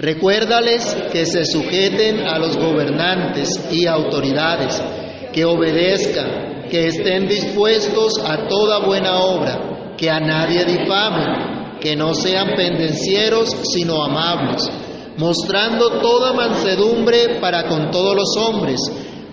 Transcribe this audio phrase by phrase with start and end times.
[0.00, 4.82] Recuérdales que se sujeten a los gobernantes y autoridades,
[5.30, 12.14] que obedezcan, que estén dispuestos a toda buena obra, que a nadie difamen, que no
[12.14, 14.70] sean pendencieros, sino amables,
[15.18, 18.80] mostrando toda mansedumbre para con todos los hombres,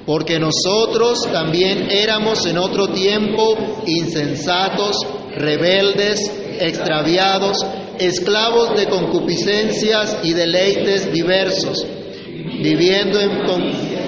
[0.05, 3.55] porque nosotros también éramos en otro tiempo
[3.85, 4.97] insensatos,
[5.33, 6.19] rebeldes,
[6.59, 7.65] extraviados,
[7.99, 11.85] esclavos de concupiscencias y deleites diversos,
[12.61, 13.31] viviendo en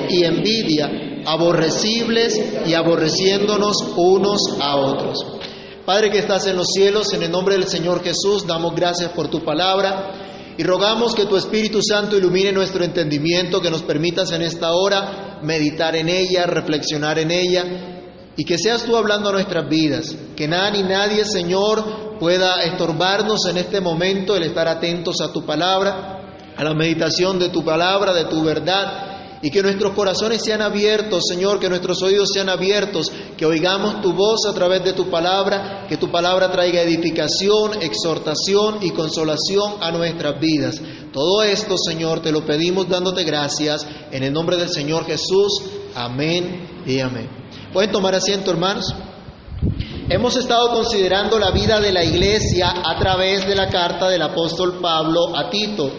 [0.09, 0.89] y envidia,
[1.25, 5.25] aborrecibles y aborreciéndonos unos a otros.
[5.85, 9.29] Padre que estás en los cielos, en el nombre del Señor Jesús, damos gracias por
[9.29, 14.41] tu palabra y rogamos que tu Espíritu Santo ilumine nuestro entendimiento, que nos permitas en
[14.41, 17.98] esta hora meditar en ella, reflexionar en ella
[18.39, 23.45] y que seas tú hablando a nuestras vidas, que nada ni nadie, Señor, pueda estorbarnos
[23.47, 28.13] en este momento el estar atentos a tu palabra, a la meditación de tu palabra,
[28.13, 33.11] de tu verdad, y que nuestros corazones sean abiertos, Señor, que nuestros oídos sean abiertos,
[33.35, 38.77] que oigamos tu voz a través de tu palabra, que tu palabra traiga edificación, exhortación
[38.79, 40.81] y consolación a nuestras vidas.
[41.11, 45.61] Todo esto, Señor, te lo pedimos dándote gracias en el nombre del Señor Jesús.
[45.93, 47.38] Amén y amén.
[47.73, 48.95] ¿Pueden tomar asiento, hermanos?
[50.09, 54.79] Hemos estado considerando la vida de la iglesia a través de la carta del apóstol
[54.81, 55.91] Pablo a Tito,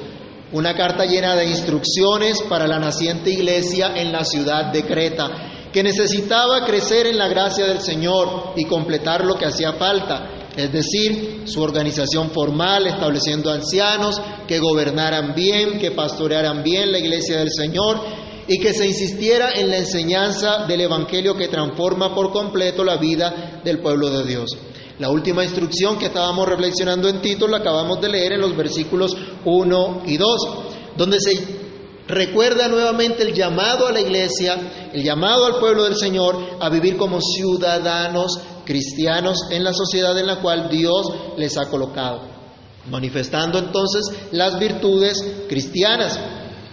[0.50, 5.84] una carta llena de instrucciones para la naciente iglesia en la ciudad de Creta, que
[5.84, 11.42] necesitaba crecer en la gracia del Señor y completar lo que hacía falta, es decir,
[11.44, 18.29] su organización formal, estableciendo ancianos que gobernaran bien, que pastorearan bien la iglesia del Señor
[18.50, 23.60] y que se insistiera en la enseñanza del Evangelio que transforma por completo la vida
[23.62, 24.50] del pueblo de Dios.
[24.98, 29.16] La última instrucción que estábamos reflexionando en Tito la acabamos de leer en los versículos
[29.44, 30.48] 1 y 2,
[30.96, 31.38] donde se
[32.08, 36.96] recuerda nuevamente el llamado a la iglesia, el llamado al pueblo del Señor a vivir
[36.96, 42.22] como ciudadanos cristianos en la sociedad en la cual Dios les ha colocado,
[42.91, 46.19] manifestando entonces las virtudes cristianas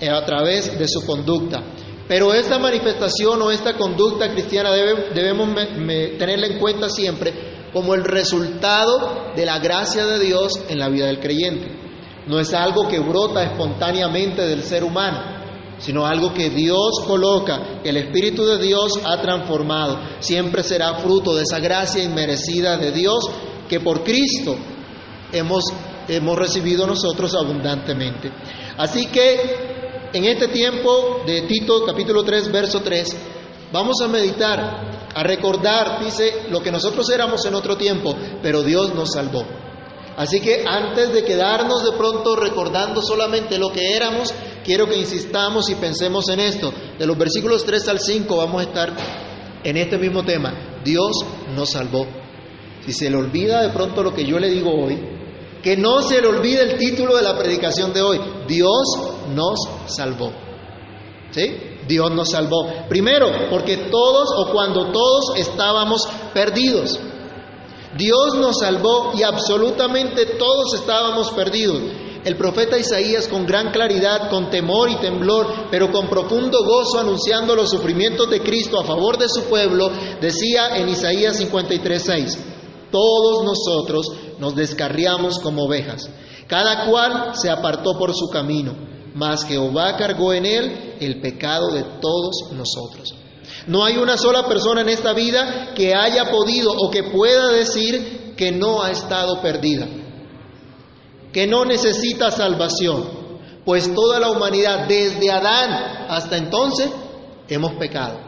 [0.01, 1.63] a través de su conducta.
[2.07, 5.49] Pero esta manifestación o esta conducta cristiana debemos
[6.17, 11.07] tenerla en cuenta siempre como el resultado de la gracia de Dios en la vida
[11.07, 11.67] del creyente.
[12.27, 15.19] No es algo que brota espontáneamente del ser humano,
[15.79, 19.99] sino algo que Dios coloca, que el Espíritu de Dios ha transformado.
[20.19, 23.29] Siempre será fruto de esa gracia inmerecida de Dios
[23.67, 24.55] que por Cristo
[25.31, 25.65] hemos,
[26.07, 28.31] hemos recibido nosotros abundantemente.
[28.77, 29.76] Así que
[30.13, 33.17] en este tiempo de Tito capítulo 3, verso 3,
[33.71, 38.93] vamos a meditar, a recordar, dice, lo que nosotros éramos en otro tiempo, pero Dios
[38.93, 39.43] nos salvó.
[40.15, 45.69] Así que antes de quedarnos de pronto recordando solamente lo que éramos, quiero que insistamos
[45.69, 46.73] y pensemos en esto.
[46.97, 48.93] De los versículos 3 al 5 vamos a estar
[49.63, 50.81] en este mismo tema.
[50.83, 51.11] Dios
[51.55, 52.07] nos salvó.
[52.83, 55.16] Si se le olvida de pronto lo que yo le digo hoy,
[55.61, 58.19] que no se le olvide el título de la predicación de hoy.
[58.47, 58.83] Dios
[59.33, 60.31] nos salvó.
[61.31, 61.55] ¿Sí?
[61.87, 62.87] Dios nos salvó.
[62.89, 66.01] Primero, porque todos o cuando todos estábamos
[66.33, 66.99] perdidos.
[67.97, 71.81] Dios nos salvó y absolutamente todos estábamos perdidos.
[72.23, 77.55] El profeta Isaías con gran claridad, con temor y temblor, pero con profundo gozo anunciando
[77.55, 82.37] los sufrimientos de Cristo a favor de su pueblo, decía en Isaías 53:6,
[82.91, 84.07] todos nosotros
[84.39, 86.09] nos descarriamos como ovejas,
[86.47, 88.73] cada cual se apartó por su camino,
[89.13, 93.15] mas Jehová cargó en él el pecado de todos nosotros.
[93.65, 98.33] No hay una sola persona en esta vida que haya podido o que pueda decir
[98.37, 99.87] que no ha estado perdida,
[101.33, 103.27] que no necesita salvación,
[103.65, 106.89] pues toda la humanidad, desde Adán hasta entonces,
[107.49, 108.19] hemos pecado,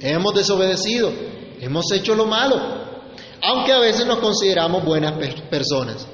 [0.00, 1.12] hemos desobedecido,
[1.60, 2.85] hemos hecho lo malo,
[3.42, 5.14] aunque a veces nos consideramos buenas
[5.50, 6.06] personas.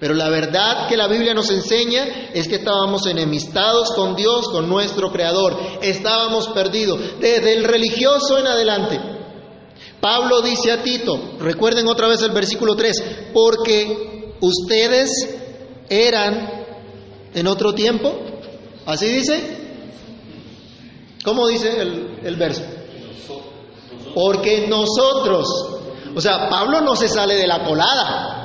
[0.00, 4.68] Pero la verdad que la Biblia nos enseña es que estábamos enemistados con Dios, con
[4.68, 5.56] nuestro Creador.
[5.82, 9.00] Estábamos perdidos, desde el religioso en adelante.
[10.00, 15.10] Pablo dice a Tito, recuerden otra vez el versículo 3, porque ustedes
[15.88, 16.66] eran
[17.34, 18.14] en otro tiempo,
[18.86, 19.40] así dice,
[21.24, 22.62] ¿cómo dice el, el verso?
[24.14, 25.46] Porque nosotros,
[26.14, 28.38] o sea, Pablo no se sale de la colada.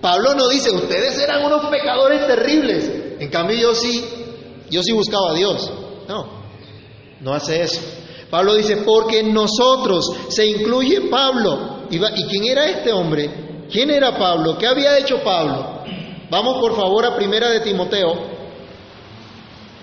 [0.00, 3.18] Pablo no dice, ustedes eran unos pecadores terribles.
[3.20, 4.04] En cambio yo sí,
[4.68, 5.70] yo sí buscaba a Dios.
[6.08, 6.26] No,
[7.20, 7.80] no hace eso.
[8.28, 11.82] Pablo dice, porque nosotros, se incluye Pablo.
[11.90, 13.66] ¿Y, quién era este hombre?
[13.70, 14.56] ¿Quién era Pablo?
[14.58, 15.82] ¿Qué había hecho Pablo?
[16.30, 18.14] Vamos por favor a primera de Timoteo,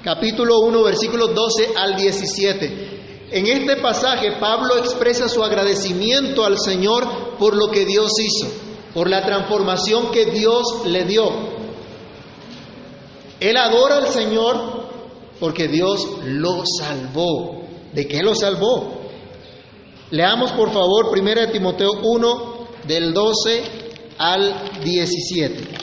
[0.03, 2.98] capítulo 1, versículos 12 al 17.
[3.31, 8.47] En este pasaje Pablo expresa su agradecimiento al Señor por lo que Dios hizo,
[8.93, 11.29] por la transformación que Dios le dio.
[13.39, 14.89] Él adora al Señor
[15.39, 17.63] porque Dios lo salvó.
[17.93, 18.99] ¿De qué lo salvó?
[20.11, 23.63] Leamos por favor 1 Timoteo 1 del 12
[24.17, 25.78] al 17.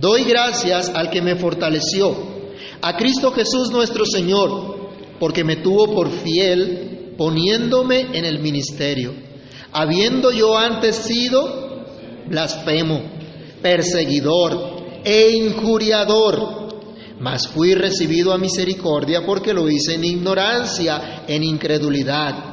[0.00, 2.16] Doy gracias al que me fortaleció,
[2.80, 9.12] a Cristo Jesús nuestro Señor, porque me tuvo por fiel poniéndome en el ministerio,
[9.72, 11.84] habiendo yo antes sido
[12.26, 13.02] blasfemo,
[13.60, 16.78] perseguidor e injuriador,
[17.18, 22.50] mas fui recibido a misericordia porque lo hice en ignorancia, en incredulidad.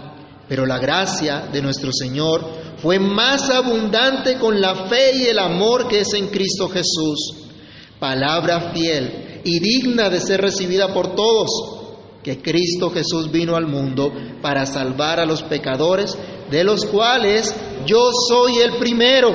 [0.49, 2.41] Pero la gracia de nuestro Señor
[2.81, 7.36] fue más abundante con la fe y el amor que es en Cristo Jesús.
[7.99, 11.49] Palabra fiel y digna de ser recibida por todos,
[12.23, 14.11] que Cristo Jesús vino al mundo
[14.41, 16.17] para salvar a los pecadores,
[16.51, 17.55] de los cuales
[17.85, 19.31] yo soy el primero.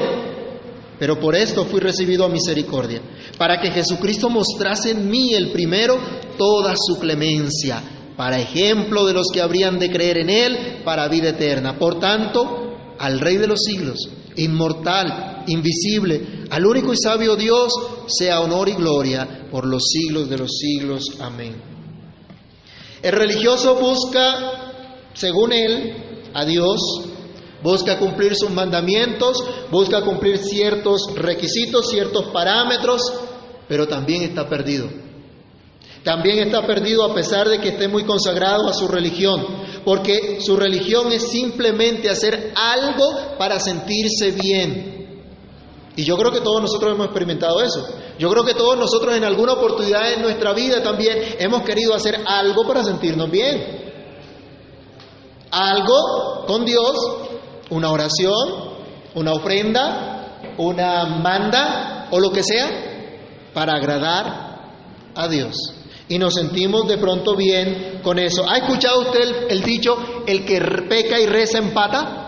[0.98, 3.00] Pero por esto fui recibido a misericordia,
[3.38, 5.98] para que Jesucristo mostrase en mí el primero
[6.36, 7.82] toda su clemencia
[8.16, 11.78] para ejemplo de los que habrían de creer en Él para vida eterna.
[11.78, 13.98] Por tanto, al Rey de los siglos,
[14.36, 17.72] inmortal, invisible, al único y sabio Dios,
[18.08, 21.02] sea honor y gloria por los siglos de los siglos.
[21.18, 21.56] Amén.
[23.00, 25.94] El religioso busca, según él,
[26.34, 26.78] a Dios,
[27.62, 33.00] busca cumplir sus mandamientos, busca cumplir ciertos requisitos, ciertos parámetros,
[33.66, 34.90] pero también está perdido.
[36.04, 39.42] También está perdido a pesar de que esté muy consagrado a su religión,
[39.86, 45.01] porque su religión es simplemente hacer algo para sentirse bien.
[45.96, 47.86] Y yo creo que todos nosotros hemos experimentado eso.
[48.18, 52.20] Yo creo que todos nosotros en alguna oportunidad en nuestra vida también hemos querido hacer
[52.26, 53.92] algo para sentirnos bien.
[55.50, 56.96] Algo con Dios,
[57.70, 58.32] una oración,
[59.14, 62.70] una ofrenda, una manda o lo que sea,
[63.52, 64.72] para agradar
[65.14, 65.54] a Dios
[66.12, 68.44] y nos sentimos de pronto bien con eso.
[68.46, 69.96] ¿Ha escuchado usted el, dicho,
[70.26, 72.21] el que peca y reza empata?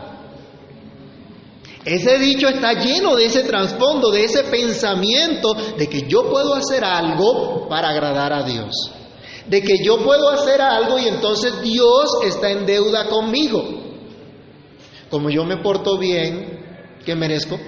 [1.85, 6.83] Ese dicho está lleno de ese trasfondo, de ese pensamiento de que yo puedo hacer
[6.83, 8.91] algo para agradar a Dios.
[9.47, 13.63] De que yo puedo hacer algo y entonces Dios está en deuda conmigo.
[15.11, 16.65] Como yo me porto bien,
[17.05, 17.59] ¿qué merezco?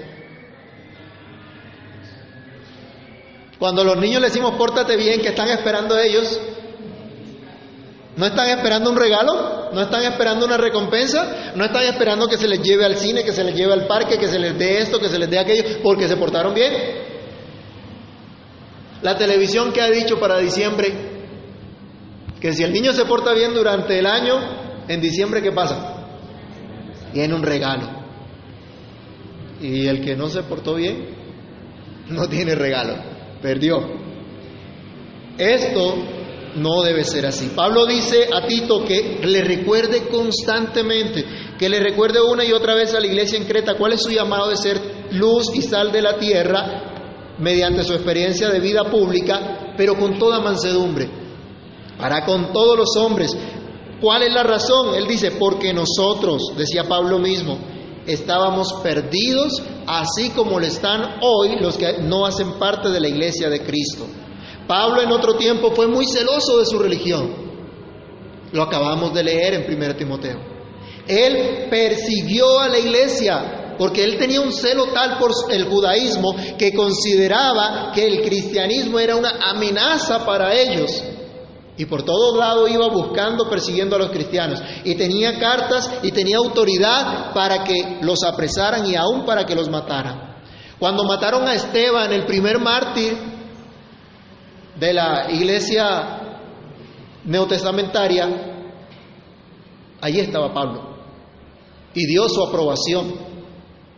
[3.59, 6.39] Cuando los niños les decimos pórtate bien, ¿qué están esperando ellos?
[8.15, 9.56] ¿No están esperando un regalo?
[9.73, 11.53] ¿No están esperando una recompensa?
[11.55, 14.17] ¿No están esperando que se les lleve al cine, que se les lleve al parque,
[14.17, 16.73] que se les dé esto, que se les dé aquello, porque se portaron bien?
[19.01, 20.91] La televisión que ha dicho para diciembre
[22.39, 24.39] que si el niño se porta bien durante el año,
[24.87, 26.07] en diciembre ¿qué pasa?
[27.13, 27.89] Tiene un regalo.
[29.61, 31.15] Y el que no se portó bien,
[32.09, 33.79] no tiene regalo perdió.
[35.37, 35.95] Esto
[36.55, 37.51] no debe ser así.
[37.55, 41.25] Pablo dice a Tito que le recuerde constantemente,
[41.57, 44.09] que le recuerde una y otra vez a la iglesia en Creta cuál es su
[44.09, 44.79] llamado de ser
[45.11, 50.39] luz y sal de la tierra mediante su experiencia de vida pública, pero con toda
[50.39, 51.09] mansedumbre,
[51.97, 53.35] para con todos los hombres.
[54.01, 54.95] ¿Cuál es la razón?
[54.95, 57.57] Él dice, porque nosotros, decía Pablo mismo,
[58.05, 63.49] estábamos perdidos, así como lo están hoy los que no hacen parte de la iglesia
[63.49, 64.07] de Cristo.
[64.67, 67.47] Pablo en otro tiempo fue muy celoso de su religión.
[68.51, 70.39] Lo acabamos de leer en 1 Timoteo.
[71.07, 76.73] Él persiguió a la iglesia porque él tenía un celo tal por el judaísmo que
[76.73, 81.03] consideraba que el cristianismo era una amenaza para ellos.
[81.77, 84.59] Y por todos lados iba buscando, persiguiendo a los cristianos.
[84.83, 89.69] Y tenía cartas y tenía autoridad para que los apresaran y aún para que los
[89.69, 90.37] mataran.
[90.79, 93.36] Cuando mataron a Esteban, el primer mártir
[94.79, 96.39] de la iglesia
[97.25, 98.27] neotestamentaria,
[100.01, 100.97] allí estaba Pablo.
[101.93, 103.13] Y dio su aprobación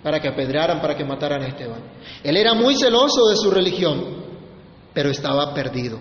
[0.04, 1.82] para que apedrearan, para que mataran a Esteban.
[2.24, 4.26] Él era muy celoso de su religión,
[4.94, 6.00] pero estaba perdido.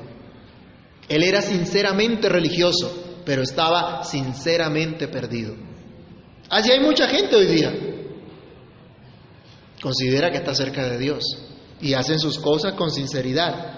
[1.08, 5.54] Él era sinceramente religioso, pero estaba sinceramente perdido.
[6.50, 7.74] Allí hay mucha gente hoy día.
[9.82, 11.24] Considera que está cerca de Dios
[11.80, 13.77] y hacen sus cosas con sinceridad,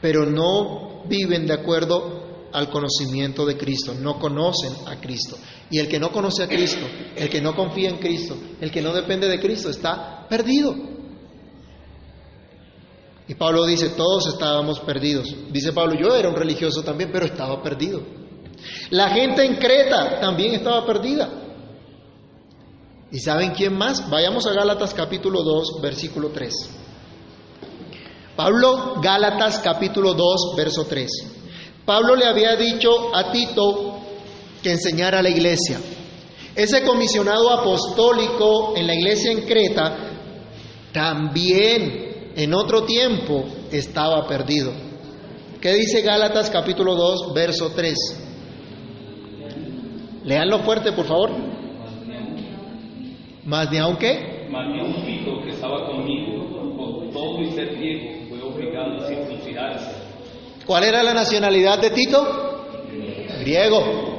[0.00, 5.36] pero no viven de acuerdo al conocimiento de Cristo, no conocen a Cristo.
[5.70, 6.84] Y el que no conoce a Cristo,
[7.16, 10.74] el que no confía en Cristo, el que no depende de Cristo, está perdido.
[13.28, 15.32] Y Pablo dice, todos estábamos perdidos.
[15.52, 18.02] Dice Pablo, yo era un religioso también, pero estaba perdido.
[18.90, 21.30] La gente en Creta también estaba perdida.
[23.12, 24.08] ¿Y saben quién más?
[24.10, 26.79] Vayamos a Gálatas capítulo 2, versículo 3.
[28.40, 31.10] Pablo, Gálatas capítulo 2, verso 3.
[31.84, 34.00] Pablo le había dicho a Tito
[34.62, 35.78] que enseñara a la iglesia.
[36.56, 39.94] Ese comisionado apostólico en la iglesia en Creta
[40.90, 44.72] también en otro tiempo estaba perdido.
[45.60, 47.94] ¿Qué dice Gálatas capítulo 2, verso 3?
[50.24, 51.30] Leanlo fuerte, por favor.
[53.44, 54.48] Más de aunque.
[54.50, 58.19] Más de un Tito que estaba conmigo, con todo y ser griego,
[60.66, 62.66] ¿Cuál era la nacionalidad de Tito?
[63.40, 64.10] Griego.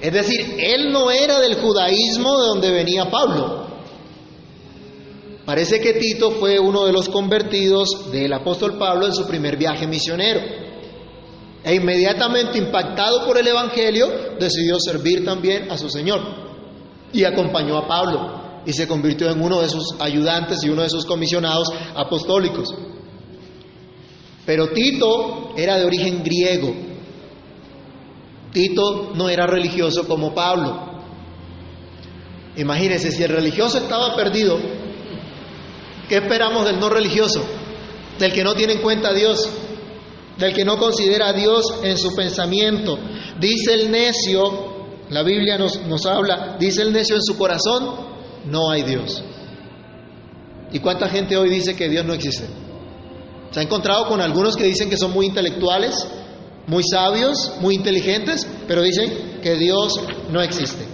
[0.00, 3.66] Es decir, él no era del judaísmo de donde venía Pablo.
[5.44, 9.86] Parece que Tito fue uno de los convertidos del apóstol Pablo en su primer viaje
[9.86, 10.40] misionero.
[11.62, 16.20] E inmediatamente impactado por el Evangelio, decidió servir también a su Señor.
[17.12, 20.90] Y acompañó a Pablo y se convirtió en uno de sus ayudantes y uno de
[20.90, 22.74] sus comisionados apostólicos.
[24.46, 26.72] Pero Tito era de origen griego.
[28.52, 30.94] Tito no era religioso como Pablo.
[32.56, 34.58] Imagínense, si el religioso estaba perdido,
[36.08, 37.44] ¿qué esperamos del no religioso?
[38.18, 39.50] Del que no tiene en cuenta a Dios,
[40.38, 42.98] del que no considera a Dios en su pensamiento.
[43.38, 47.94] Dice el necio, la Biblia nos, nos habla, dice el necio en su corazón,
[48.46, 49.22] no hay Dios.
[50.72, 52.46] ¿Y cuánta gente hoy dice que Dios no existe?
[53.56, 56.06] Se ha encontrado con algunos que dicen que son muy intelectuales,
[56.66, 59.94] muy sabios, muy inteligentes, pero dicen que Dios
[60.30, 60.84] no existe.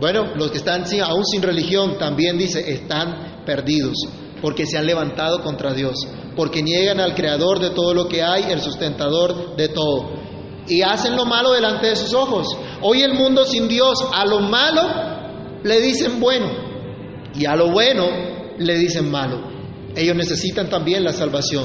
[0.00, 3.94] Bueno, los que están aún sin religión también dice están perdidos,
[4.42, 5.94] porque se han levantado contra Dios,
[6.34, 10.10] porque niegan al creador de todo lo que hay, el sustentador de todo,
[10.66, 12.48] y hacen lo malo delante de sus ojos.
[12.82, 14.82] Hoy el mundo sin Dios a lo malo
[15.62, 16.48] le dicen bueno
[17.36, 18.04] y a lo bueno
[18.58, 19.57] le dicen malo.
[19.96, 21.64] Ellos necesitan también la salvación.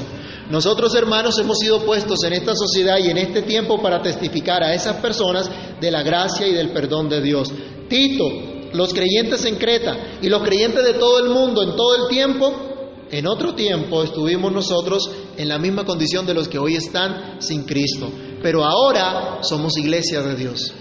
[0.49, 4.73] Nosotros hermanos hemos sido puestos en esta sociedad y en este tiempo para testificar a
[4.73, 5.49] esas personas
[5.79, 7.51] de la gracia y del perdón de Dios.
[7.87, 8.25] Tito,
[8.73, 12.73] los creyentes en Creta y los creyentes de todo el mundo en todo el tiempo,
[13.09, 17.63] en otro tiempo estuvimos nosotros en la misma condición de los que hoy están sin
[17.63, 18.09] Cristo.
[18.41, 20.73] Pero ahora somos iglesia de Dios.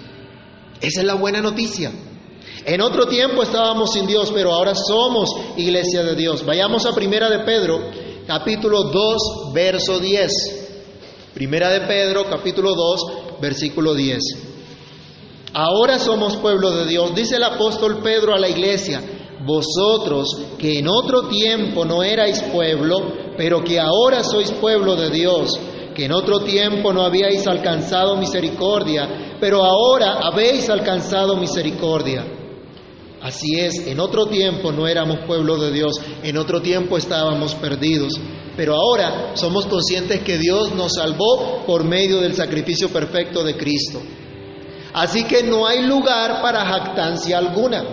[0.80, 1.92] Esa es la buena noticia.
[2.64, 6.46] En otro tiempo estábamos sin Dios, pero ahora somos iglesia de Dios.
[6.46, 7.80] Vayamos a Primera de Pedro,
[8.24, 10.32] capítulo 2, verso 10.
[11.34, 14.18] Primera de Pedro, capítulo 2, versículo 10.
[15.54, 19.02] Ahora somos pueblo de Dios, dice el apóstol Pedro a la iglesia,
[19.44, 23.02] vosotros que en otro tiempo no erais pueblo,
[23.36, 25.58] pero que ahora sois pueblo de Dios,
[25.96, 32.24] que en otro tiempo no habíais alcanzado misericordia, pero ahora habéis alcanzado misericordia.
[33.22, 35.92] Así es, en otro tiempo no éramos pueblo de Dios,
[36.24, 38.14] en otro tiempo estábamos perdidos,
[38.56, 44.02] pero ahora somos conscientes que Dios nos salvó por medio del sacrificio perfecto de Cristo.
[44.92, 47.84] Así que no hay lugar para jactancia alguna,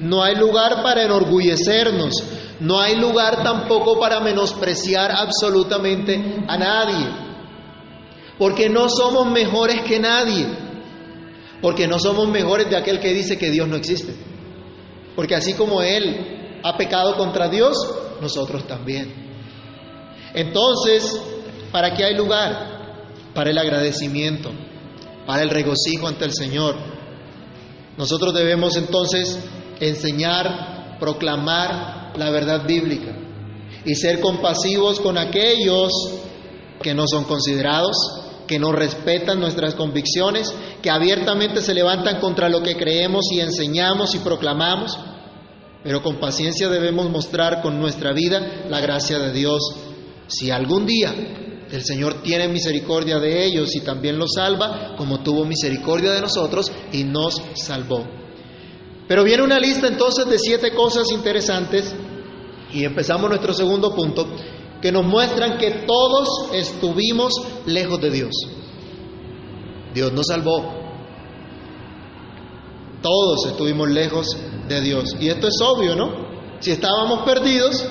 [0.00, 2.14] no hay lugar para enorgullecernos,
[2.60, 7.06] no hay lugar tampoco para menospreciar absolutamente a nadie,
[8.38, 10.46] porque no somos mejores que nadie,
[11.60, 14.27] porque no somos mejores de aquel que dice que Dios no existe.
[15.18, 17.76] Porque así como Él ha pecado contra Dios,
[18.20, 19.12] nosotros también.
[20.32, 21.20] Entonces,
[21.72, 23.02] ¿para qué hay lugar?
[23.34, 24.52] Para el agradecimiento,
[25.26, 26.76] para el regocijo ante el Señor.
[27.96, 29.40] Nosotros debemos entonces
[29.80, 33.18] enseñar, proclamar la verdad bíblica
[33.84, 35.90] y ser compasivos con aquellos
[36.80, 37.96] que no son considerados,
[38.48, 40.52] que no respetan nuestras convicciones,
[40.82, 44.98] que abiertamente se levantan contra lo que creemos y enseñamos y proclamamos,
[45.84, 49.60] pero con paciencia debemos mostrar con nuestra vida la gracia de Dios.
[50.26, 51.14] Si algún día
[51.70, 56.72] el Señor tiene misericordia de ellos y también los salva, como tuvo misericordia de nosotros
[56.92, 58.04] y nos salvó.
[59.06, 61.94] Pero viene una lista entonces de siete cosas interesantes
[62.72, 64.26] y empezamos nuestro segundo punto,
[64.80, 67.32] que nos muestran que todos estuvimos
[67.66, 68.30] lejos de Dios.
[69.94, 70.78] Dios nos salvó.
[73.02, 74.26] Todos estuvimos lejos
[74.68, 75.04] de Dios.
[75.20, 76.28] Y esto es obvio, ¿no?
[76.60, 77.86] Si estábamos perdidos,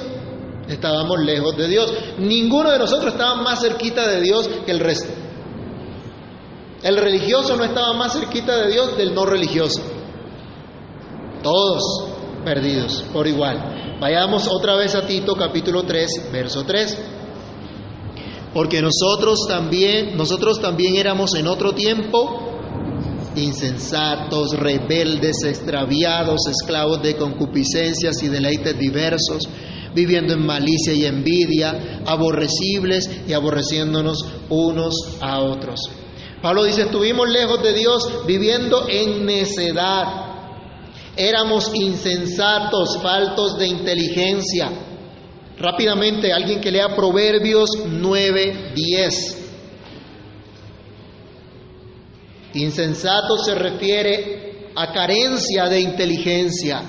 [0.67, 1.93] estábamos lejos de Dios.
[2.19, 5.13] Ninguno de nosotros estaba más cerquita de Dios que el resto.
[6.83, 9.81] El religioso no estaba más cerquita de Dios del no religioso.
[11.41, 13.97] Todos perdidos por igual.
[13.99, 16.97] Vayamos otra vez a Tito capítulo 3, verso 3.
[18.53, 22.47] Porque nosotros también, nosotros también éramos en otro tiempo
[23.35, 29.43] insensatos, rebeldes, extraviados, esclavos de concupiscencias y deleites diversos,
[29.93, 35.79] viviendo en malicia y envidia, aborrecibles y aborreciéndonos unos a otros.
[36.41, 40.26] Pablo dice, estuvimos lejos de Dios viviendo en necedad.
[41.17, 44.69] Éramos insensatos, faltos de inteligencia.
[45.57, 49.47] Rápidamente, alguien que lea Proverbios 9, 10.
[52.53, 56.81] Insensato se refiere a carencia de inteligencia,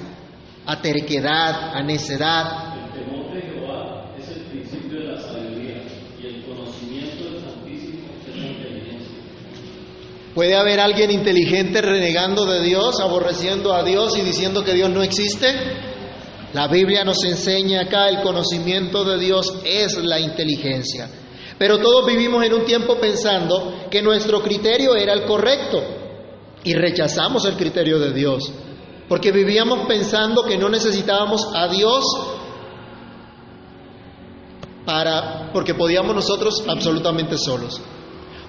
[0.67, 2.75] a terquedad, a necedad.
[2.77, 5.83] El temor de Jehová es el principio de la sabiduría
[6.21, 9.17] y el conocimiento del Santísimo es la inteligencia.
[10.39, 15.03] ¿Puede haber alguien inteligente renegando de Dios, aborreciendo a Dios y diciendo que Dios no
[15.03, 15.49] existe?
[16.53, 21.11] La Biblia nos enseña acá el conocimiento de Dios es la inteligencia.
[21.59, 25.83] Pero todos vivimos en un tiempo pensando que nuestro criterio era el correcto
[26.63, 28.49] y rechazamos el criterio de Dios,
[29.09, 32.05] porque vivíamos pensando que no necesitábamos a Dios
[34.87, 37.83] para porque podíamos nosotros absolutamente solos.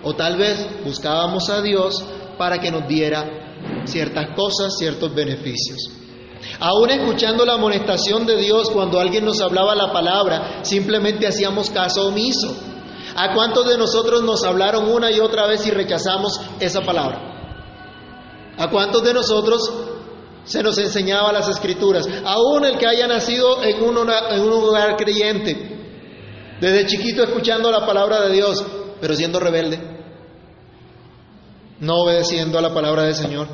[0.04, 2.04] O tal vez buscábamos a Dios
[2.38, 5.92] para que nos diera ciertas cosas, ciertos beneficios.
[6.60, 12.08] Aún escuchando la amonestación de Dios cuando alguien nos hablaba la palabra, simplemente hacíamos caso
[12.08, 12.56] omiso.
[13.16, 17.30] ¿A cuántos de nosotros nos hablaron una y otra vez y rechazamos esa palabra?
[18.58, 19.72] ¿A cuántos de nosotros
[20.46, 22.08] se nos enseñaba las escrituras?
[22.26, 25.78] Aún el que haya nacido en un, en un lugar creyente,
[26.62, 28.66] desde chiquito escuchando la palabra de Dios,
[29.00, 29.80] pero siendo rebelde,
[31.80, 33.48] no obedeciendo a la palabra del Señor.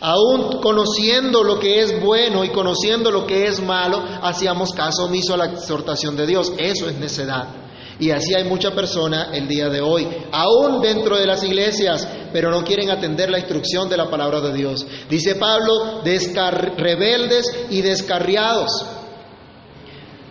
[0.00, 5.34] Aún conociendo lo que es bueno y conociendo lo que es malo, hacíamos caso omiso
[5.34, 6.52] a la exhortación de Dios.
[6.58, 7.62] Eso es necedad.
[8.00, 12.50] Y así hay mucha persona el día de hoy, aún dentro de las iglesias, pero
[12.50, 14.84] no quieren atender la instrucción de la palabra de Dios.
[15.08, 18.70] Dice Pablo, rebeldes y descarriados.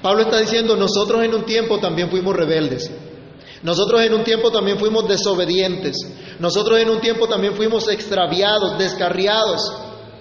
[0.02, 2.91] Pablo está diciendo, nosotros en un tiempo también fuimos rebeldes.
[3.63, 5.95] Nosotros en un tiempo también fuimos desobedientes.
[6.39, 9.62] Nosotros en un tiempo también fuimos extraviados, descarriados.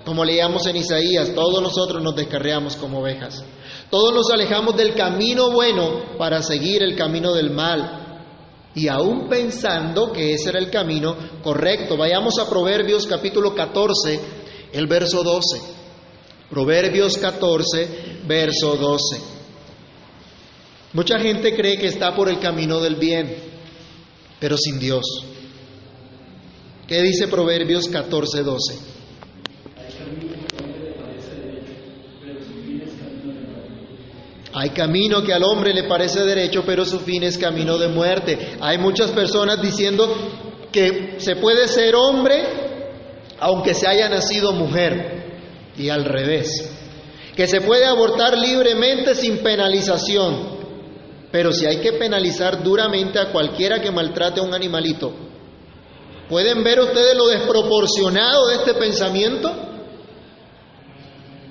[0.04, 3.42] Como leíamos en Isaías, todos nosotros nos descarriamos como ovejas.
[3.90, 8.24] Todos nos alejamos del camino bueno para seguir el camino del mal.
[8.74, 11.96] Y aún pensando que ese era el camino correcto.
[11.96, 14.20] Vayamos a Proverbios capítulo 14,
[14.72, 15.60] el verso 12.
[16.50, 19.39] Proverbios 14, verso 12.
[20.92, 23.34] Mucha gente cree que está por el camino del bien,
[24.38, 25.04] pero sin Dios.
[26.86, 28.78] ¿Qué dice Proverbios 14, 12?
[34.52, 38.56] Hay camino que al hombre le parece derecho, pero su fin es camino de muerte.
[38.60, 40.12] Hay muchas personas diciendo
[40.72, 42.70] que se puede ser hombre
[43.40, 45.20] aunque se haya nacido mujer,
[45.76, 46.70] y al revés.
[47.34, 50.59] Que se puede abortar libremente sin penalización,
[51.32, 55.12] pero si hay que penalizar duramente a cualquiera que maltrate a un animalito,
[56.28, 59.52] ¿pueden ver ustedes lo desproporcionado de este pensamiento?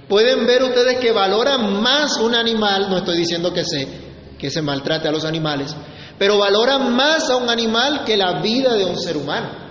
[0.07, 2.89] ¿Pueden ver ustedes que valora más un animal?
[2.89, 3.87] No estoy diciendo que se,
[4.37, 5.73] que se maltrate a los animales,
[6.17, 9.69] pero valora más a un animal que la vida de un ser humano.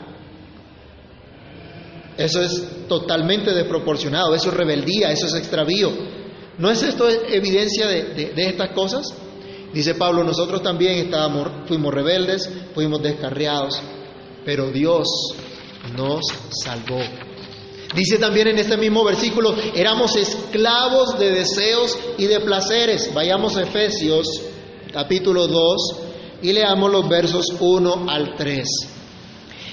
[2.16, 5.92] Eso es totalmente desproporcionado, eso es rebeldía, eso es extravío.
[6.56, 9.14] ¿No es esto evidencia de, de, de estas cosas?
[9.72, 13.80] Dice Pablo, nosotros también estábamos, fuimos rebeldes, fuimos descarriados,
[14.44, 15.06] pero Dios
[15.94, 17.00] nos salvó.
[17.94, 23.12] Dice también en este mismo versículo, éramos esclavos de deseos y de placeres.
[23.12, 24.26] Vayamos a Efesios
[24.92, 25.76] capítulo 2
[26.42, 28.66] y leamos los versos 1 al 3.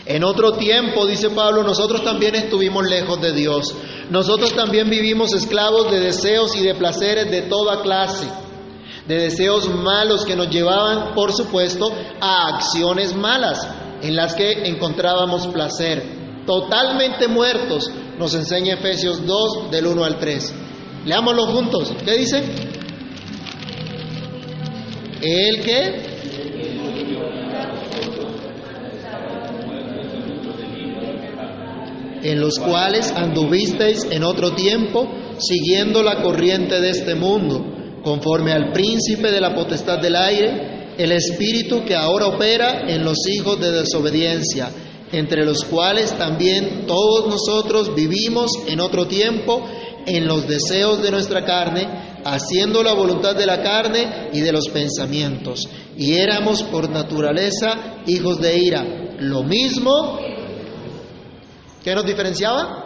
[0.07, 3.73] En otro tiempo, dice Pablo, nosotros también estuvimos lejos de Dios.
[4.09, 8.27] Nosotros también vivimos esclavos de deseos y de placeres de toda clase
[9.07, 13.67] de deseos malos que nos llevaban, por supuesto, a acciones malas
[14.01, 16.03] en las que encontrábamos placer.
[16.45, 20.53] Totalmente muertos, nos enseña Efesios 2 del 1 al 3.
[21.05, 21.93] Leámoslo juntos.
[22.03, 22.43] ¿Qué dice?
[25.21, 26.15] El que
[32.23, 37.74] en los cuales anduvisteis en otro tiempo, siguiendo la corriente de este mundo
[38.05, 43.17] conforme al príncipe de la potestad del aire, el espíritu que ahora opera en los
[43.27, 44.69] hijos de desobediencia,
[45.11, 49.67] entre los cuales también todos nosotros vivimos en otro tiempo
[50.05, 54.69] en los deseos de nuestra carne, haciendo la voluntad de la carne y de los
[54.69, 55.67] pensamientos.
[55.97, 58.85] Y éramos por naturaleza hijos de ira.
[59.19, 60.19] Lo mismo,
[61.83, 62.83] ¿qué nos diferenciaba?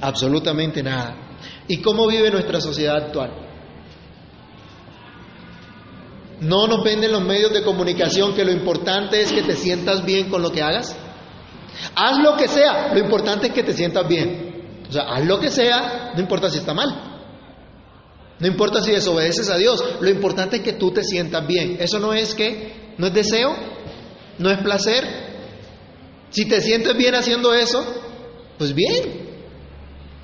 [0.00, 1.38] Absolutamente nada.
[1.66, 3.47] ¿Y cómo vive nuestra sociedad actual?
[6.40, 10.28] No nos venden los medios de comunicación que lo importante es que te sientas bien
[10.28, 10.96] con lo que hagas.
[11.94, 14.82] Haz lo que sea, lo importante es que te sientas bien.
[14.88, 17.08] O sea, haz lo que sea, no importa si está mal.
[18.38, 21.76] No importa si desobedeces a Dios, lo importante es que tú te sientas bien.
[21.80, 23.54] Eso no es que, no es deseo,
[24.38, 25.04] no es placer.
[26.30, 27.84] Si te sientes bien haciendo eso,
[28.58, 29.26] pues bien.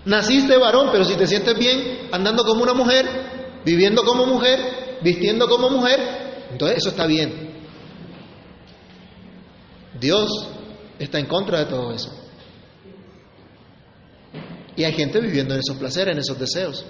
[0.04, 3.06] Naciste varón, pero si te sientes bien andando como una mujer,
[3.64, 7.52] viviendo como mujer, vistiendo como mujer, entonces eso está bien.
[10.00, 10.48] Dios
[10.98, 12.10] está en contra de todo eso.
[14.76, 16.84] Y hay gente viviendo en esos placeres, en esos deseos.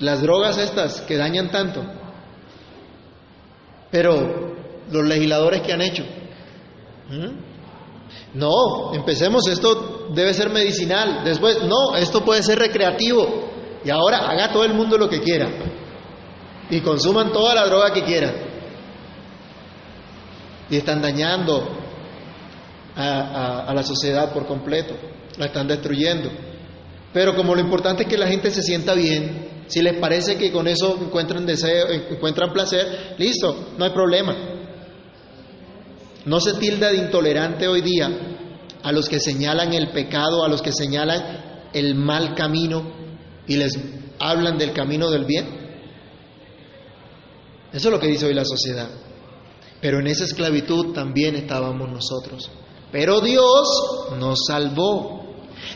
[0.00, 1.82] Las drogas estas que dañan tanto.
[3.90, 4.54] Pero
[4.90, 6.04] los legisladores que han hecho.
[8.34, 11.24] No, empecemos, esto debe ser medicinal.
[11.24, 13.55] Después, no, esto puede ser recreativo.
[13.86, 15.48] Y ahora haga todo el mundo lo que quiera.
[16.68, 18.34] Y consuman toda la droga que quieran.
[20.68, 21.68] Y están dañando
[22.96, 24.96] a, la sociedad por completo.
[25.38, 26.32] La están destruyendo.
[27.12, 30.50] Pero como lo importante es que la gente se sienta bien, si les parece que
[30.50, 34.34] con eso encuentran deseo, encuentran placer, listo, no hay problema.
[36.24, 38.10] No se tilda de intolerante hoy día
[38.82, 43.05] a los que señalan el pecado, a los que señalan el mal camino,
[43.46, 43.78] y les
[44.18, 45.46] hablan del camino del bien.
[47.72, 48.88] Eso es lo que dice hoy la sociedad.
[49.80, 52.50] Pero en esa esclavitud también estábamos nosotros.
[52.90, 53.68] Pero Dios
[54.18, 55.24] nos salvó.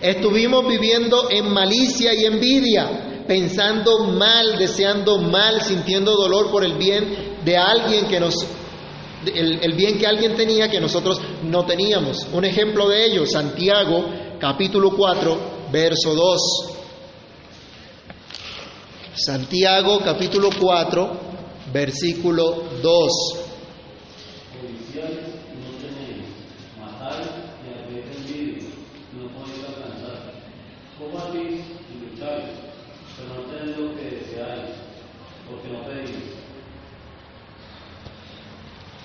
[0.00, 7.38] Estuvimos viviendo en malicia y envidia, pensando mal, deseando mal, sintiendo dolor por el bien
[7.44, 8.34] de alguien que nos
[9.26, 12.26] el, bien que alguien tenía que nosotros no teníamos.
[12.32, 14.04] Un ejemplo de ello, Santiago
[14.38, 16.79] capítulo 4, verso 2.
[19.14, 21.10] Santiago capítulo 4,
[21.72, 23.40] versículo 2.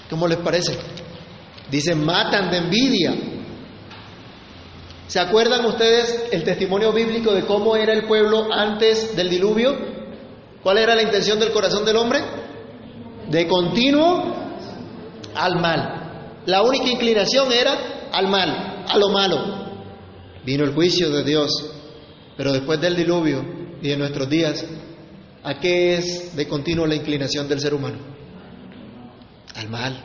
[0.10, 0.78] ¿Cómo les parece?
[1.70, 3.16] Dicen, matan de envidia.
[5.08, 9.95] ¿Se acuerdan ustedes el testimonio bíblico de cómo era el pueblo antes del diluvio?
[10.66, 12.22] ¿Cuál era la intención del corazón del hombre?
[13.30, 14.34] De continuo
[15.36, 16.42] al mal.
[16.48, 19.38] La única inclinación era al mal, a lo malo.
[20.44, 21.52] Vino el juicio de Dios,
[22.36, 23.46] pero después del diluvio
[23.80, 24.66] y en nuestros días,
[25.44, 28.00] ¿a qué es de continuo la inclinación del ser humano?
[29.54, 30.04] Al mal.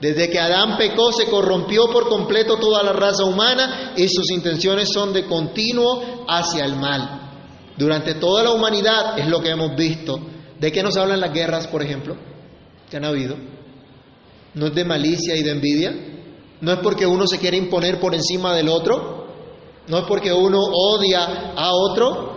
[0.00, 4.88] Desde que Adán pecó se corrompió por completo toda la raza humana y sus intenciones
[4.88, 7.25] son de continuo hacia el mal.
[7.76, 10.18] Durante toda la humanidad es lo que hemos visto.
[10.58, 12.16] ¿De qué nos hablan las guerras, por ejemplo?
[12.90, 13.36] que han habido?
[14.54, 15.94] ¿No es de malicia y de envidia?
[16.60, 19.26] ¿No es porque uno se quiere imponer por encima del otro?
[19.88, 22.36] ¿No es porque uno odia a otro?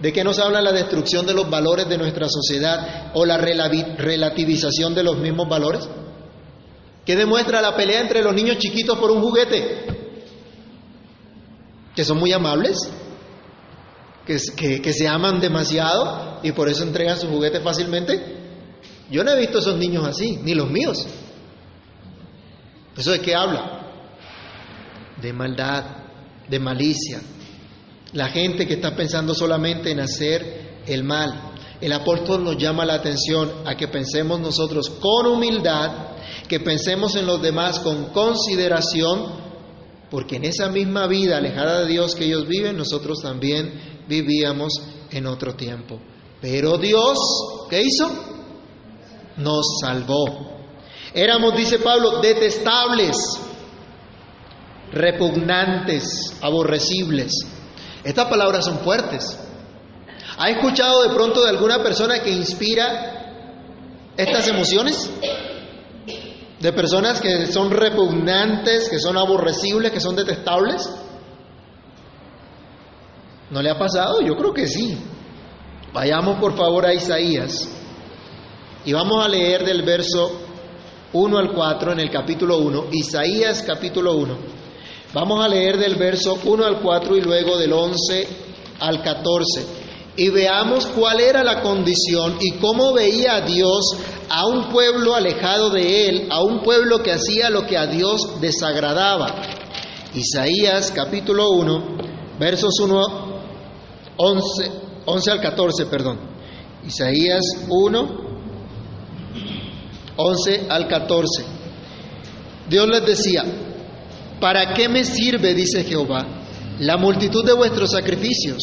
[0.00, 4.94] ¿De qué nos habla la destrucción de los valores de nuestra sociedad o la relativización
[4.94, 5.88] de los mismos valores?
[7.04, 9.86] ¿Qué demuestra la pelea entre los niños chiquitos por un juguete?
[11.96, 12.76] Que son muy amables,
[14.28, 18.36] que, se aman demasiado y por eso entregan sus juguetes fácilmente.
[19.10, 21.06] Yo no he visto esos niños así, ni los míos.
[22.94, 23.90] ¿Eso de qué habla?
[25.22, 25.84] De maldad,
[26.46, 27.22] de malicia.
[28.12, 31.52] La gente que está pensando solamente en hacer el mal.
[31.80, 35.90] El apóstol nos llama la atención a que pensemos nosotros con humildad,
[36.48, 39.48] que pensemos en los demás con consideración,
[40.10, 44.72] porque en esa misma vida alejada de Dios que ellos viven, nosotros también vivíamos
[45.10, 46.00] en otro tiempo.
[46.40, 47.18] Pero Dios,
[47.68, 48.10] ¿qué hizo?
[49.36, 50.58] Nos salvó.
[51.14, 53.16] Éramos, dice Pablo, detestables,
[54.92, 57.32] repugnantes, aborrecibles.
[58.04, 59.38] Estas palabras son fuertes.
[60.38, 65.10] ¿Ha escuchado de pronto de alguna persona que inspira estas emociones?
[66.60, 70.88] De personas que son repugnantes, que son aborrecibles, que son detestables.
[73.50, 74.20] ¿No le ha pasado?
[74.20, 74.98] Yo creo que sí.
[75.92, 77.68] Vayamos por favor a Isaías
[78.84, 80.30] y vamos a leer del verso
[81.12, 84.36] 1 al 4 en el capítulo 1, Isaías capítulo 1.
[85.14, 88.28] Vamos a leer del verso 1 al 4 y luego del 11
[88.80, 89.66] al 14.
[90.16, 93.96] Y veamos cuál era la condición y cómo veía a Dios
[94.28, 98.40] a un pueblo alejado de él, a un pueblo que hacía lo que a Dios
[98.40, 99.34] desagradaba.
[100.14, 101.98] Isaías capítulo 1,
[102.38, 103.27] versos 1,
[104.18, 104.72] 11,
[105.06, 106.18] 11 al 14, perdón.
[106.86, 108.08] Isaías 1,
[110.16, 111.44] 11 al 14.
[112.68, 113.44] Dios les decía,
[114.40, 116.26] ¿para qué me sirve, dice Jehová,
[116.80, 118.58] la multitud de vuestros sacrificios?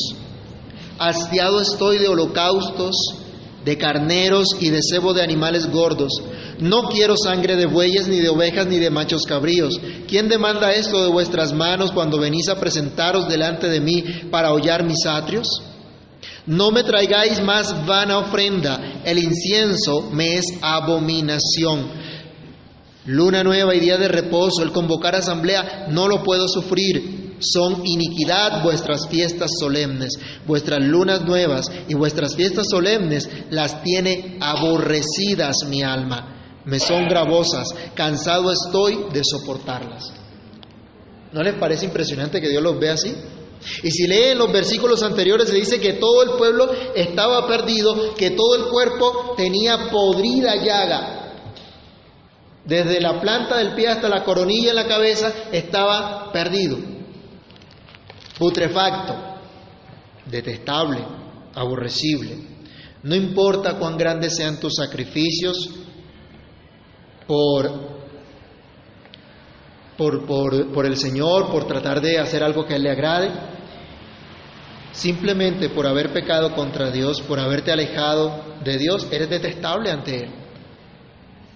[1.00, 3.25] Hastiado estoy de holocaustos,
[3.66, 6.12] de carneros y de cebo de animales gordos.
[6.60, 9.74] No quiero sangre de bueyes, ni de ovejas, ni de machos cabríos.
[10.08, 14.84] ¿Quién demanda esto de vuestras manos cuando venís a presentaros delante de mí para hollar
[14.84, 15.48] mis atrios?
[16.46, 21.90] No me traigáis más vana ofrenda, el incienso me es abominación.
[23.06, 27.25] Luna nueva y día de reposo, el convocar asamblea, no lo puedo sufrir.
[27.40, 30.14] Son iniquidad vuestras fiestas solemnes,
[30.46, 36.62] vuestras lunas nuevas y vuestras fiestas solemnes las tiene aborrecidas mi alma.
[36.66, 40.14] Me son gravosas, cansado estoy de soportarlas.
[41.32, 43.14] ¿No les parece impresionante que Dios los vea así?
[43.84, 48.32] Y si leen los versículos anteriores, se dice que todo el pueblo estaba perdido, que
[48.32, 51.16] todo el cuerpo tenía podrida llaga.
[52.66, 56.78] Desde la planta del pie hasta la coronilla en la cabeza estaba perdido,
[58.38, 59.16] putrefacto,
[60.26, 61.00] detestable,
[61.54, 62.56] aborrecible.
[63.04, 65.70] No importa cuán grandes sean tus sacrificios
[67.28, 67.96] por
[69.98, 73.32] por, por, por, el Señor, por tratar de hacer algo que a Él le agrade,
[74.92, 80.30] simplemente por haber pecado contra Dios, por haberte alejado de Dios, eres detestable ante Él.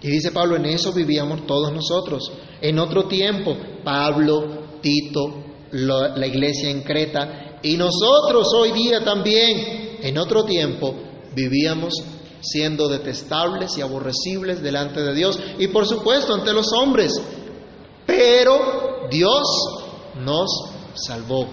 [0.01, 2.31] Y dice Pablo, en eso vivíamos todos nosotros.
[2.61, 10.17] En otro tiempo, Pablo, Tito, la, iglesia en Creta, y nosotros hoy día también, en
[10.17, 10.95] otro tiempo,
[11.35, 11.93] vivíamos
[12.41, 17.11] siendo detestables y aborrecibles delante de Dios y por supuesto ante los hombres.
[18.05, 19.43] Pero Dios
[20.23, 20.49] nos
[20.95, 21.47] salvó,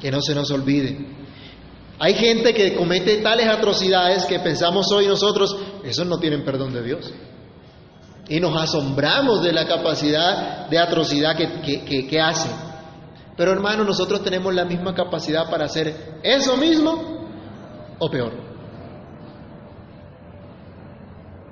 [0.00, 1.16] que no se nos olvide.
[1.98, 6.82] Hay gente que comete tales atrocidades que pensamos hoy nosotros, esos no tienen perdón de
[6.82, 7.12] Dios.
[8.28, 12.67] Y nos asombramos de la capacidad de atrocidad que, que hacen.
[13.38, 17.28] Pero hermano, nosotros tenemos la misma capacidad para hacer eso mismo
[18.00, 18.32] o peor.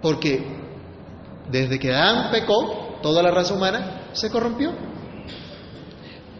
[0.02, 0.44] Porque
[1.48, 4.72] desde que Adán pecó, toda la raza humana se corrompió.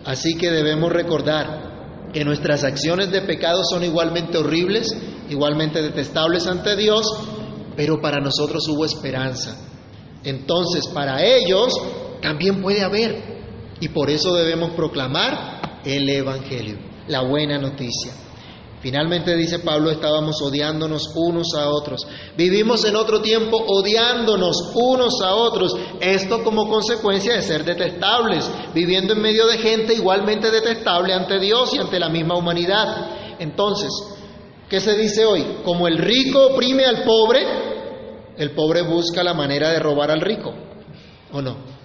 [0.05, 4.89] Así que debemos recordar que nuestras acciones de pecado son igualmente horribles,
[5.31, 7.07] igualmente detestables ante Dios,
[7.77, 9.57] pero para nosotros hubo esperanza.
[10.25, 11.73] Entonces, para ellos
[12.21, 13.36] también puede haber.
[13.81, 18.13] Y por eso debemos proclamar el Evangelio, la buena noticia.
[18.81, 22.07] Finalmente dice Pablo, estábamos odiándonos unos a otros.
[22.37, 25.75] Vivimos en otro tiempo odiándonos unos a otros.
[26.01, 31.75] Esto como consecuencia de ser detestables, viviendo en medio de gente igualmente detestable ante Dios
[31.75, 33.39] y ante la misma humanidad.
[33.39, 33.91] Entonces,
[34.69, 35.45] ¿qué se dice hoy?
[35.65, 37.41] Como el rico oprime al pobre,
[38.37, 40.55] el pobre busca la manera de robar al rico.
[41.33, 41.76] ¿O no?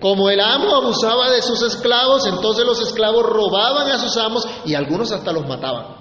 [0.00, 4.74] Como el amo abusaba de sus esclavos, entonces los esclavos robaban a sus amos y
[4.74, 5.96] algunos hasta los mataban.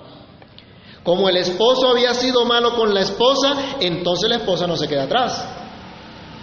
[1.03, 5.03] Como el esposo había sido malo con la esposa, entonces la esposa no se queda
[5.03, 5.45] atrás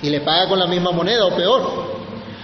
[0.02, 2.02] y le paga con la misma moneda o peor.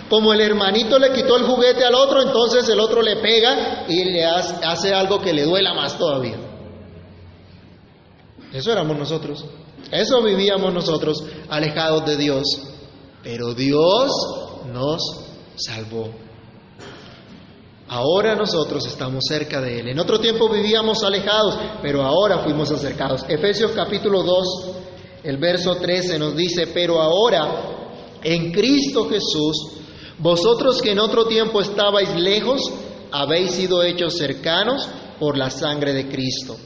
[0.08, 4.04] Como el hermanito le quitó el juguete al otro, entonces el otro le pega y
[4.04, 6.38] le hace algo que le duela más todavía.
[8.52, 9.44] Eso éramos nosotros.
[9.90, 12.44] Eso vivíamos nosotros alejados de Dios.
[13.22, 14.10] Pero Dios
[14.72, 15.00] nos
[15.56, 16.10] salvó.
[17.88, 19.88] Ahora nosotros estamos cerca de Él.
[19.88, 23.24] En otro tiempo vivíamos alejados, pero ahora fuimos acercados.
[23.28, 24.70] Efesios capítulo 2,
[25.24, 27.78] el verso 13 nos dice, pero ahora
[28.22, 29.78] en Cristo Jesús,
[30.18, 32.60] vosotros que en otro tiempo estabais lejos,
[33.10, 34.86] habéis sido hechos cercanos
[35.18, 36.56] por la sangre de Cristo.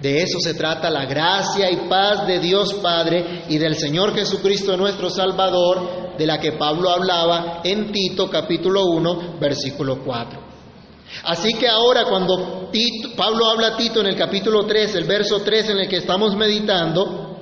[0.00, 4.76] De eso se trata la gracia y paz de Dios Padre y del Señor Jesucristo
[4.76, 10.40] nuestro Salvador, de la que Pablo hablaba en Tito capítulo 1, versículo 4.
[11.24, 12.70] Así que ahora cuando
[13.16, 16.34] Pablo habla a Tito en el capítulo 3, el verso 3 en el que estamos
[16.34, 17.36] meditando,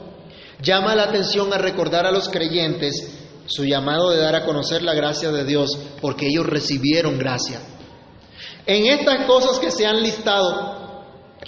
[0.60, 4.94] llama la atención a recordar a los creyentes su llamado de dar a conocer la
[4.94, 7.60] gracia de Dios, porque ellos recibieron gracia.
[8.66, 10.87] En estas cosas que se han listado,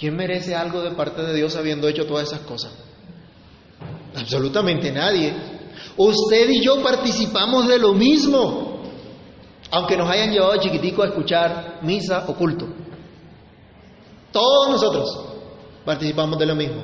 [0.01, 2.71] ¿Quién merece algo de parte de Dios habiendo hecho todas esas cosas?
[4.15, 5.31] Absolutamente nadie.
[5.95, 8.81] Usted y yo participamos de lo mismo,
[9.69, 12.65] aunque nos hayan llevado chiquitico a escuchar misa o culto.
[14.31, 15.19] Todos nosotros
[15.85, 16.83] participamos de lo mismo.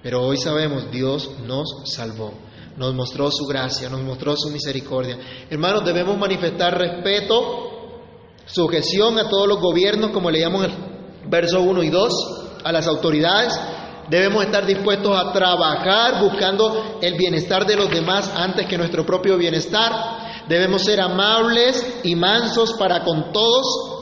[0.00, 2.34] Pero hoy sabemos, Dios nos salvó,
[2.76, 5.18] nos mostró su gracia, nos mostró su misericordia.
[5.50, 7.34] Hermanos, debemos manifestar respeto,
[8.46, 10.89] sujeción a todos los gobiernos, como leíamos en el
[11.28, 12.12] verso 1 y 2,
[12.64, 13.58] a las autoridades.
[14.08, 19.38] Debemos estar dispuestos a trabajar buscando el bienestar de los demás antes que nuestro propio
[19.38, 19.92] bienestar.
[20.48, 24.00] Debemos ser amables y mansos para con todos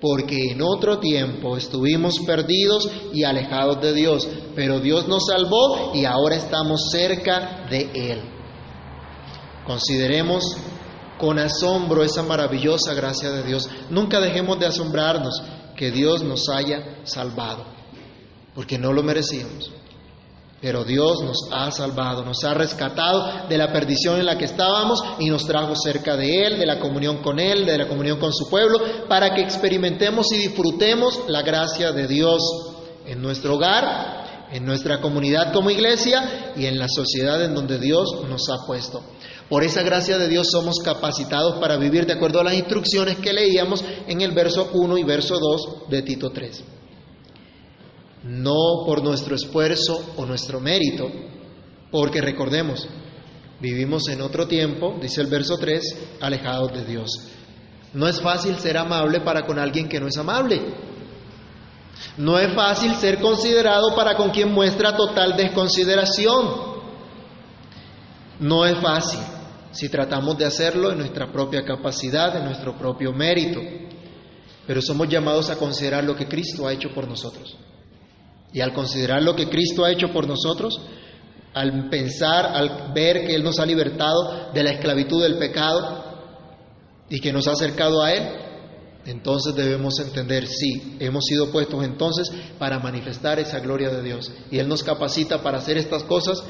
[0.00, 6.04] porque en otro tiempo estuvimos perdidos y alejados de Dios, pero Dios nos salvó y
[6.04, 8.20] ahora estamos cerca de Él.
[9.66, 10.44] Consideremos
[11.18, 13.68] con asombro esa maravillosa gracia de Dios.
[13.88, 15.42] Nunca dejemos de asombrarnos
[15.76, 17.64] que Dios nos haya salvado,
[18.54, 19.70] porque no lo merecíamos.
[20.60, 25.04] Pero Dios nos ha salvado, nos ha rescatado de la perdición en la que estábamos
[25.18, 28.32] y nos trajo cerca de Él, de la comunión con Él, de la comunión con
[28.32, 32.40] su pueblo, para que experimentemos y disfrutemos la gracia de Dios
[33.04, 34.23] en nuestro hogar,
[34.54, 39.02] en nuestra comunidad como iglesia y en la sociedad en donde Dios nos ha puesto.
[39.50, 43.34] Por esa gracia de Dios somos capacitados para vivir de acuerdo a las instrucciones que
[43.34, 46.64] leíamos en el verso 1 y verso 2 de Tito 3
[48.24, 51.10] no por nuestro esfuerzo o nuestro mérito,
[51.90, 52.88] porque recordemos,
[53.60, 55.82] vivimos en otro tiempo, dice el verso 3,
[56.20, 57.10] alejados de Dios.
[57.92, 60.60] No es fácil ser amable para con alguien que no es amable.
[62.16, 66.74] No es fácil ser considerado para con quien muestra total desconsideración.
[68.40, 69.20] No es fácil
[69.72, 73.60] si tratamos de hacerlo en nuestra propia capacidad, en nuestro propio mérito.
[74.66, 77.56] Pero somos llamados a considerar lo que Cristo ha hecho por nosotros.
[78.52, 80.80] Y al considerar lo que Cristo ha hecho por nosotros,
[81.54, 86.04] al pensar, al ver que Él nos ha libertado de la esclavitud del pecado
[87.08, 88.43] y que nos ha acercado a Él,
[89.06, 94.32] entonces debemos entender, sí, hemos sido puestos entonces para manifestar esa gloria de Dios.
[94.50, 96.42] Y Él nos capacita para hacer estas cosas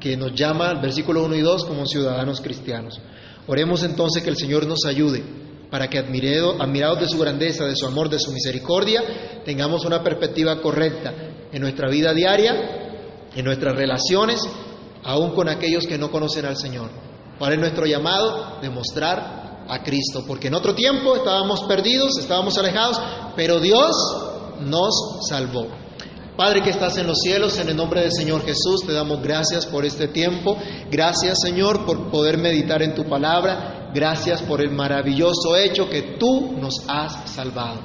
[0.00, 3.00] que nos llama, versículo 1 y 2, como ciudadanos cristianos.
[3.46, 5.22] Oremos entonces que el Señor nos ayude
[5.70, 10.60] para que admirados de su grandeza, de su amor, de su misericordia, tengamos una perspectiva
[10.60, 11.14] correcta
[11.52, 14.40] en nuestra vida diaria, en nuestras relaciones,
[15.04, 16.90] aún con aquellos que no conocen al Señor.
[17.38, 18.58] ¿Cuál es nuestro llamado?
[18.60, 19.39] Demostrar
[19.70, 23.00] a Cristo, porque en otro tiempo estábamos perdidos, estábamos alejados,
[23.36, 23.96] pero Dios
[24.60, 24.94] nos
[25.28, 25.68] salvó.
[26.36, 29.66] Padre que estás en los cielos, en el nombre del Señor Jesús, te damos gracias
[29.66, 30.56] por este tiempo.
[30.90, 33.90] Gracias Señor por poder meditar en tu palabra.
[33.94, 37.80] Gracias por el maravilloso hecho que tú nos has salvado.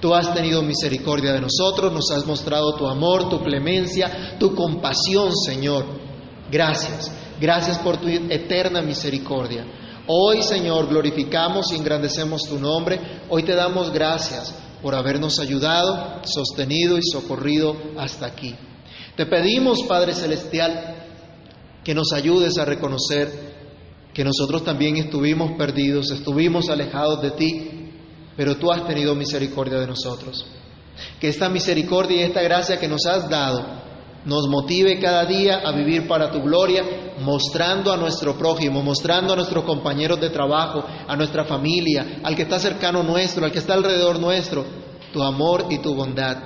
[0.00, 5.36] Tú has tenido misericordia de nosotros, nos has mostrado tu amor, tu clemencia, tu compasión,
[5.36, 5.84] Señor.
[6.50, 9.66] Gracias, gracias por tu eterna misericordia.
[10.12, 12.98] Hoy, Señor, glorificamos y engrandecemos tu nombre.
[13.28, 18.56] Hoy te damos gracias por habernos ayudado, sostenido y socorrido hasta aquí.
[19.14, 20.96] Te pedimos, Padre Celestial,
[21.84, 23.30] que nos ayudes a reconocer
[24.12, 27.70] que nosotros también estuvimos perdidos, estuvimos alejados de ti,
[28.36, 30.44] pero tú has tenido misericordia de nosotros.
[31.20, 33.64] Que esta misericordia y esta gracia que nos has dado
[34.24, 39.36] nos motive cada día a vivir para tu gloria, mostrando a nuestro prójimo, mostrando a
[39.36, 43.74] nuestros compañeros de trabajo, a nuestra familia, al que está cercano nuestro, al que está
[43.74, 44.64] alrededor nuestro,
[45.12, 46.36] tu amor y tu bondad.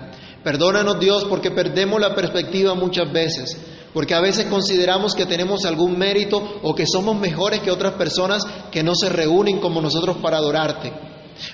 [0.42, 3.58] Perdónanos Dios porque perdemos la perspectiva muchas veces
[3.94, 8.44] porque a veces consideramos que tenemos algún mérito o que somos mejores que otras personas
[8.72, 10.92] que no se reúnen como nosotros para adorarte.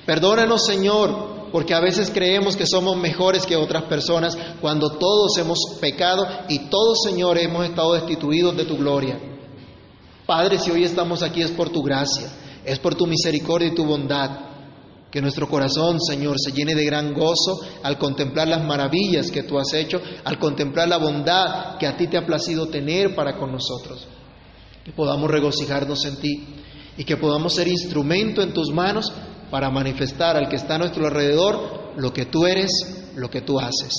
[0.07, 5.59] Perdónanos, Señor, porque a veces creemos que somos mejores que otras personas cuando todos hemos
[5.81, 9.19] pecado y todos, Señor, hemos estado destituidos de tu gloria.
[10.27, 12.31] Padre, si hoy estamos aquí es por tu gracia,
[12.65, 14.47] es por tu misericordia y tu bondad.
[15.11, 19.59] Que nuestro corazón, Señor, se llene de gran gozo al contemplar las maravillas que tú
[19.59, 23.51] has hecho, al contemplar la bondad que a ti te ha placido tener para con
[23.51, 24.07] nosotros.
[24.85, 26.47] Que podamos regocijarnos en ti
[26.97, 29.13] y que podamos ser instrumento en tus manos
[29.51, 32.71] para manifestar al que está a nuestro alrededor lo que tú eres,
[33.17, 33.93] lo que tú haces.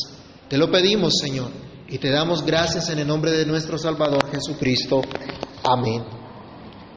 [0.47, 1.49] Te lo pedimos, Señor,
[1.87, 5.01] y te damos gracias en el nombre de nuestro Salvador Jesucristo.
[5.63, 6.20] Amén.